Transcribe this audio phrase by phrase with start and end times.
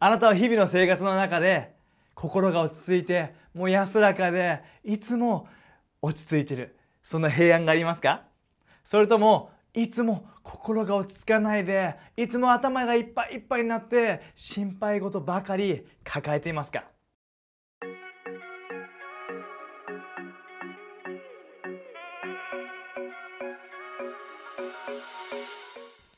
[0.00, 1.74] あなたは日々の生活の中で
[2.14, 5.48] 心が落ち着いてもう安らかでいつも
[6.00, 6.76] 落ち着いてる。
[7.02, 8.22] そんな平安がありますか？
[8.84, 16.84] それともいつも心が落ち着かないでいつも頭がいっぱいいっぱいになって心配事ばかり抱えていますか？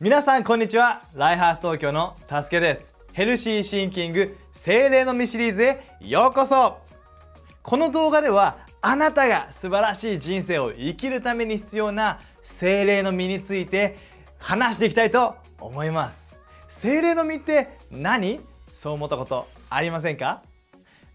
[0.00, 1.02] 皆さんこんにちは。
[1.14, 2.97] ライハース東京のたすけです。
[3.18, 6.78] ヘルシーシンキング精霊の実シリーズへようこそ。
[7.64, 13.96] この動画ではあなたが素晴らしい人生を生きるために必要な精霊の実について
[14.38, 16.38] 話していきたいと思います。
[16.68, 18.38] 精霊の実って何？
[18.72, 20.44] そう思ったことありませんか？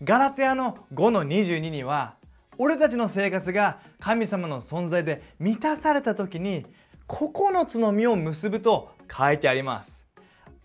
[0.04, 2.16] ガラテアの5の22には
[2.58, 6.66] 俺たちの生活が神様の存在で満たされた時に
[7.08, 10.04] 9つの実を結ぶと書いてあります。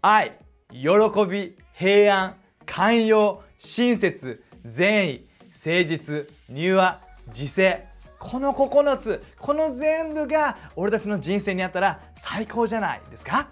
[0.02, 0.37] 愛。
[0.70, 0.88] 喜
[1.27, 2.34] び平安
[2.66, 7.87] 寛容親切善意誠実柔和自制。
[8.18, 13.48] この9つこの全部が俺たちの人生にあったら最高じゃないですか？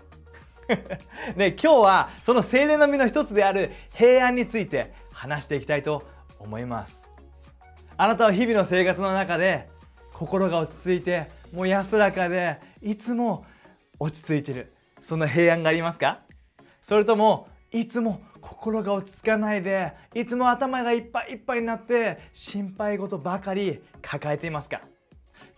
[1.37, 6.03] ね、今日はその精霊の実の一つである平安について話していきたいと
[6.41, 7.09] 思います。
[7.97, 9.69] あなたは日々の生活の中で
[10.13, 13.47] 心が落ち着いてもう安らかでいつも
[13.99, 14.75] 落ち着いてる。
[15.01, 16.26] そんな平安がありますか？
[16.89, 24.83] それともいつも心が落ち着かないでいつも頭がいっぱいいっぱいになって心配事ばかり抱えていますか？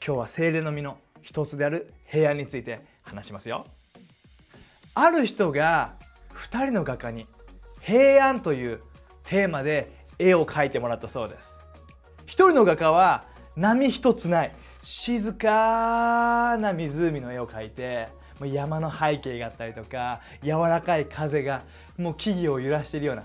[0.03, 3.67] 今日は精霊の実の一つである平安について話しますよ。
[4.95, 5.97] ある人が
[6.51, 7.27] 2人の画家に
[7.83, 8.81] 平安という
[9.25, 11.61] テーマで絵を描いてもらったそうです。
[12.25, 18.17] 1人の画家は波一つない静かな湖の絵を描いて
[18.47, 21.63] 山の背景があったりとか柔らかい風が
[21.97, 23.25] もう木々を揺らしているような。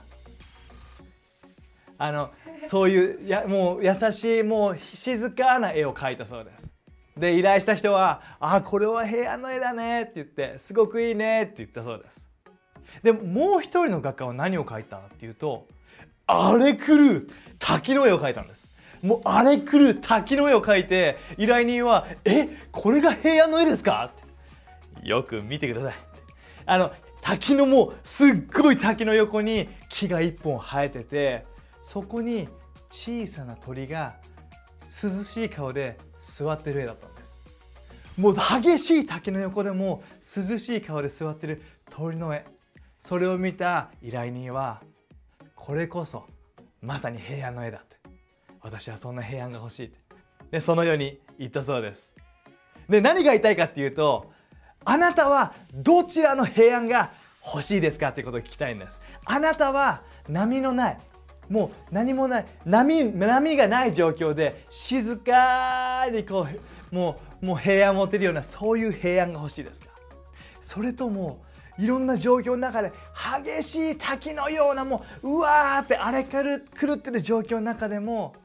[1.98, 2.32] あの
[2.68, 6.72] そういうやもう優しいもう静かな絵を描いたそうです。
[7.18, 12.20] で依頼した人は「あこれは平安の絵だね」って言って「すごくいいね」って言ったそうです。
[13.04, 15.68] でももう一人の画家は何を描いたっていうと
[16.26, 17.28] 荒れ狂う
[17.60, 18.72] 滝の絵を描いたんです。
[19.04, 24.24] もう荒れ狂う滝の絵を描いて依頼人は「えこれが平安の絵ですか?」って。
[25.04, 26.00] よく見てください。
[26.66, 26.92] あの
[27.22, 31.46] 滝のもうすっごい滝の横に木が一本生えてて
[31.82, 32.50] そこに
[32.90, 34.16] 小さな鳥が
[35.04, 37.42] 涼しい顔で座ってる絵だったんです。
[38.18, 42.46] もう激しい滝の横でも涼しい顔で座ってる鳥の絵。
[43.00, 44.82] それを見た依頼人は
[45.56, 46.26] これこそ
[46.82, 47.98] まさに平安の絵だって。
[48.62, 49.98] 私はそんな平安が欲しいって。
[50.52, 52.14] でそのように言ったそうです。
[52.88, 54.33] で何が言いたいかっていうと
[54.86, 57.10] あなたはどちらの平安が
[57.46, 59.02] 欲しいですかってことを聞きたいんです。
[59.26, 60.98] あなたは波のない
[61.50, 66.48] もう何もない波波がない状況で静かにこ
[66.92, 69.90] うもうもう平安を持てるようなそういう平安が欲しいですか？
[70.62, 71.44] それとも
[71.78, 72.94] いろんな状況の中で
[73.46, 78.36] 激しい滝のようなもううわーって荒れ狂ってる状況の中でも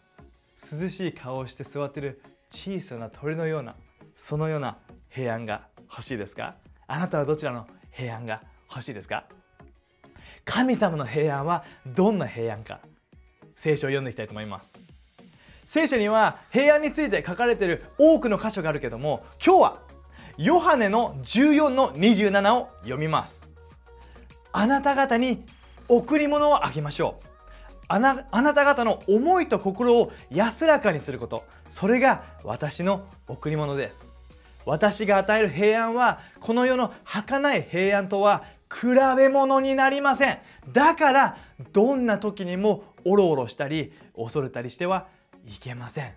[0.82, 3.77] 涼しい顔をして座ってる小さな鳥のような
[4.16, 4.78] そのような
[5.18, 6.54] 平安が欲しいですか？
[6.86, 8.40] あなたはどちらの平安が
[8.70, 9.24] 欲しいですか？
[10.44, 12.78] 神様の平安はどんな平安か？
[13.56, 14.72] 聖書を読んでいきたいと思います。
[15.64, 19.82] 聖書には平安について書かれている多くの箇所があるけども今日は
[20.38, 23.50] ヨハネの14の27を読みます。
[24.52, 25.44] あなた方に
[25.88, 27.26] 贈り物をあげましょう。
[27.88, 31.44] あなあなた方の思いと心を安らかにすること。
[31.70, 34.16] それが私の贈り物です。
[34.68, 40.38] 私が与える平安はこの世の儚い平安とは比べ物になりません。
[40.72, 41.36] だから
[41.72, 45.06] どんな時にもおろおろしたり恐れたりしては
[45.46, 46.12] いけません。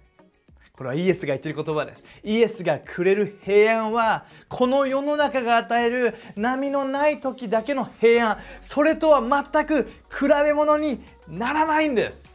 [0.73, 2.03] これはイエスが言っている言葉です。
[2.25, 8.37] イエスがくれる平安はこの世の中が与える波のない時だけの平安。
[8.61, 12.30] それとは全く比べ物にならないんです。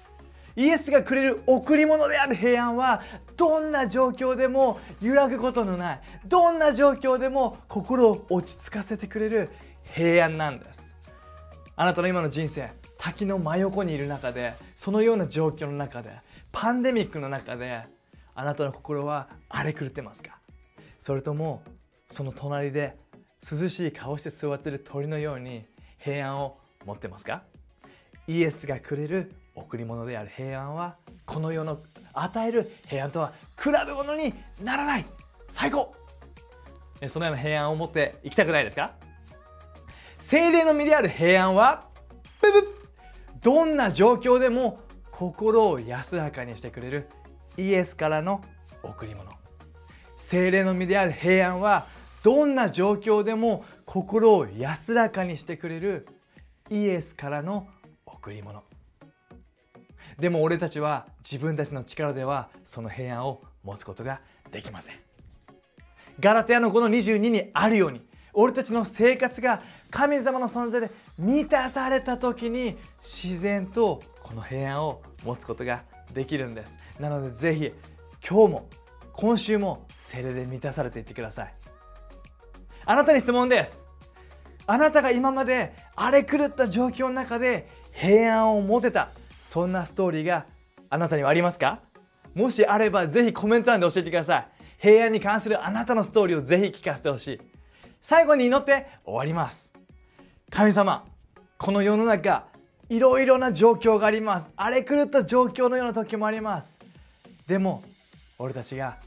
[0.57, 3.03] イエスがくれる贈り物である平安は
[3.37, 6.01] どんな状況でも揺らぐことのない。
[6.27, 9.51] どんな状況でも心を落ち着かせてくれる
[9.93, 10.95] 平安なんです。
[11.77, 16.11] あなたの今の人生滝の真横にいる中でそのような状況の中で
[16.51, 17.83] パンデミックの中で
[18.35, 20.39] あなたの心は荒れ狂ってますか？
[20.99, 21.63] それとも
[22.11, 22.97] その隣で
[23.43, 25.67] 涼しい顔して座ってる鳥のように
[25.99, 27.43] 平安を持ってますか？
[28.27, 31.79] イエスがくれる贈り物である平安はこの世の
[32.13, 35.07] 与える平安とは比べ物にならない
[35.49, 35.95] 最高。
[37.09, 38.93] そのような平安を持っていきたくないですか？
[40.19, 41.85] 精霊の身である平安は
[42.41, 42.67] ブブ
[43.43, 44.81] どんな状況でも
[45.11, 47.09] 心を安らかにしてくれる
[47.57, 48.43] イエスからの
[48.83, 49.31] 贈り物。
[50.17, 51.87] 精霊の身である平安は
[52.25, 56.09] どんな状況でも心を安らかにしてくれる
[56.71, 57.69] イエスからの
[58.27, 58.65] 贈り物。
[60.19, 64.21] でも俺たちは自分たちの力ではその平安を持つことが
[64.51, 64.97] できません。
[66.19, 68.01] ガラテヤのこの22にあるように
[68.33, 76.79] 俺たちの生活が神様の存在で満たされた時に自然とこの平安を持つことができるんです。
[76.99, 77.73] なのでぜひ
[78.27, 78.69] 今日も
[79.13, 81.55] 今週も精霊で満たされていってください。
[82.87, 83.85] あなたに質問です。
[84.69, 89.09] あなたが今まで荒れ狂った状況の中で平安を持てた
[89.41, 90.45] そんなストーリーが
[90.91, 91.81] あなたにはありますか？
[92.35, 94.49] もしあればぜひコメント欄で教えてください。
[94.79, 97.41] 平安に関するあなたのストーリーをぜひ聞かせてほしい。
[98.03, 99.73] 最後に祈って終わります。
[100.51, 101.07] 神様
[101.57, 102.45] この世の中
[102.91, 104.51] いろいろな状況があります。
[104.57, 106.79] 荒れ狂った状況のような時もあります。
[107.49, 107.83] でも
[108.39, 108.99] 俺たちが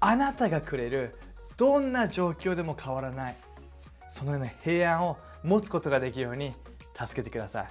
[0.00, 1.14] あなたがくれる
[1.58, 3.36] どんな状況でも変わらない。
[4.08, 6.54] そのような平安を持つことができるように
[6.98, 7.66] 助けてください。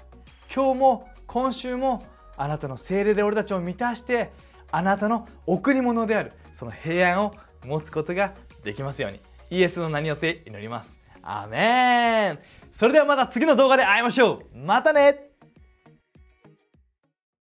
[0.54, 2.04] 今日も今週も
[2.36, 4.32] あなたの精霊で俺たちを満たして
[4.72, 7.34] あなたの贈り物であるその平安を
[7.66, 9.22] 持つことができますように。
[9.52, 11.00] イエスの名によって祈ります。
[11.22, 12.40] アーメン。
[12.72, 14.58] それではまた次の動画で会いましょう。
[14.58, 15.29] またね。